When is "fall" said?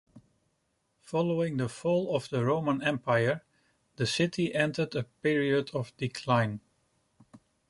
1.69-2.15